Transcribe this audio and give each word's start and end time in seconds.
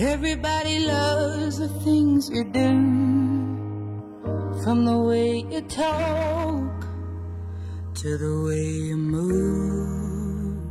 Everybody 0.00 0.86
loves 0.86 1.58
the 1.58 1.66
things 1.82 2.30
you 2.30 2.44
do, 2.44 2.70
from 4.62 4.84
the 4.84 4.96
way 4.96 5.44
you 5.50 5.60
talk 5.62 6.86
to 7.96 8.16
the 8.16 8.44
way 8.46 8.64
you 8.64 8.96
move. 8.96 10.62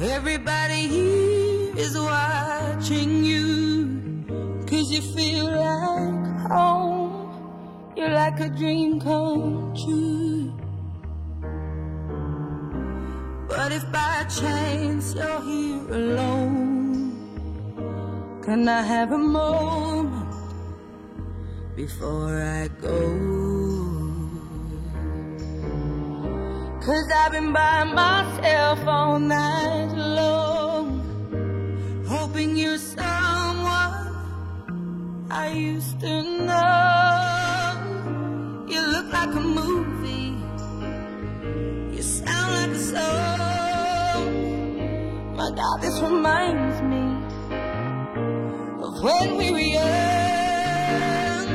Everybody 0.00 0.88
here 0.88 1.78
is 1.78 1.96
watching 1.96 3.22
you, 3.22 4.24
cause 4.66 4.90
you 4.90 5.02
feel 5.14 5.44
like 5.44 6.50
home. 6.50 7.92
You're 7.96 8.10
like 8.10 8.40
a 8.40 8.48
dream 8.48 8.98
come 9.00 9.72
true. 9.84 10.20
But 13.48 13.72
if 13.72 13.84
by 13.92 14.24
chance 14.24 15.14
you're 15.14 15.42
here 15.42 15.90
alone, 15.90 16.39
can 18.50 18.66
I 18.66 18.82
have 18.82 19.12
a 19.12 19.18
moment 19.18 20.34
before 21.76 22.42
I 22.42 22.66
go? 22.82 22.98
Cause 26.84 27.08
I've 27.20 27.30
been 27.30 27.52
by 27.52 27.84
myself 27.84 28.80
all 28.88 29.20
night 29.20 29.92
long, 29.94 30.88
hoping 32.08 32.56
you're 32.56 32.78
someone 32.78 33.94
I 35.30 35.52
used 35.54 36.00
to 36.00 36.22
know. 36.48 36.66
You 38.72 38.80
look 38.94 39.12
like 39.12 39.32
a 39.42 39.44
movie, 39.60 40.34
you 41.94 42.02
sound 42.02 42.50
like 42.56 42.70
a 42.70 42.82
song. 42.94 44.26
My 45.36 45.50
God, 45.54 45.76
this 45.82 46.00
reminds 46.00 46.82
me 46.82 46.99
when 49.02 49.36
we 49.36 49.50
were 49.50 49.58
young. 49.58 51.46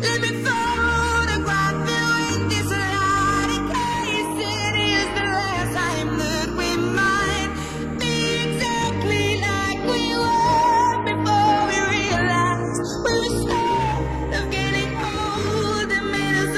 Let 0.00 0.20
me 0.20 0.28
photograph 0.46 1.78
you 1.90 2.06
in 2.34 2.48
this 2.48 2.70
light 2.70 3.50
in 3.56 3.62
case 3.74 4.34
it 4.60 4.74
is 4.94 5.08
the 5.18 5.26
last 5.36 5.70
time 5.80 6.10
that 6.18 6.48
we 6.60 6.70
might 7.00 7.50
be 7.98 8.14
exactly 8.46 9.26
like 9.48 9.80
we 9.92 10.04
were 10.22 10.94
before 11.10 11.58
we 11.70 11.78
realized 11.96 12.78
we 13.04 13.12
were 13.22 13.34
scared 13.42 14.32
of 14.38 14.44
getting 14.50 14.92
old 15.12 15.88
and 15.98 16.06
made 16.14 16.36
us 16.44 16.54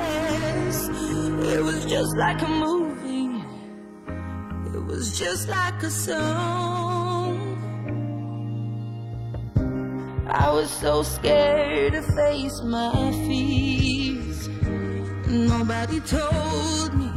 restless. 0.00 1.52
It 1.54 1.62
was 1.62 1.80
just 1.84 2.12
like 2.16 2.40
a 2.40 2.48
movie. 2.48 3.44
It 4.74 4.82
was 4.86 5.18
just 5.18 5.48
like 5.48 5.82
a 5.82 5.90
song. 5.90 6.93
I 10.36 10.50
was 10.50 10.68
so 10.68 11.04
scared 11.04 11.92
to 11.92 12.02
face 12.02 12.60
my 12.64 13.12
fears. 13.24 14.48
Nobody 15.28 16.00
told 16.00 16.92
me 16.94 17.08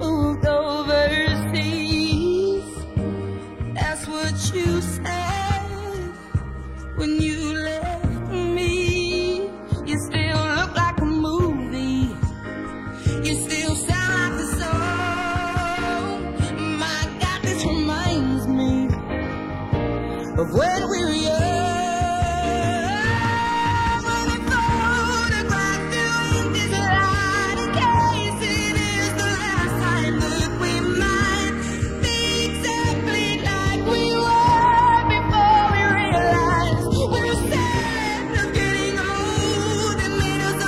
made 40.18 40.42
us 40.42 40.60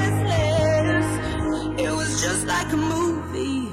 restless. 0.00 1.08
It 1.80 1.92
was 1.92 2.22
just 2.22 2.46
like 2.46 2.72
a 2.72 2.76
movie. 2.76 3.72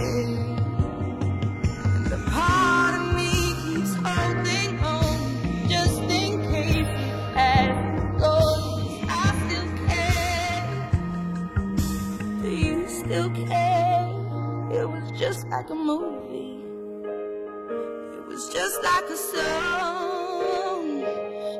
like 15.51 15.69
a 15.69 15.75
movie. 15.75 16.63
It 17.03 18.25
was 18.25 18.47
just 18.53 18.81
like 18.83 19.09
a 19.09 19.17
song. 19.17 21.01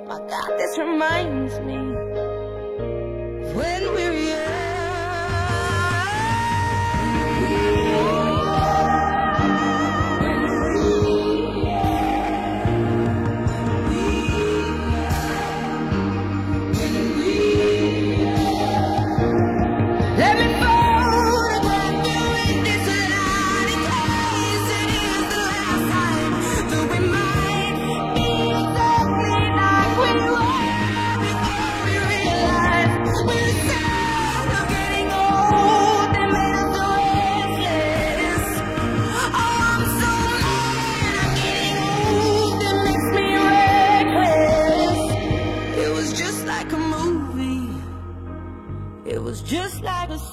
My 0.07 0.17
God, 0.29 0.57
this 0.57 0.77
reminds 0.77 1.59
me 1.59 1.90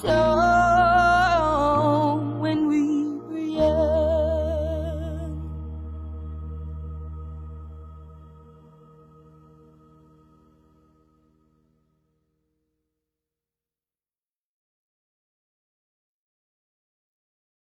slow 0.01 0.88